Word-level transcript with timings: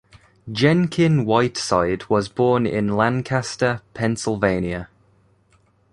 Jenkin 0.51 1.27
Whiteside 1.27 2.09
was 2.09 2.27
born 2.27 2.65
in 2.65 2.95
Lancaster, 2.97 3.83
Pennsylvania. 3.93 4.89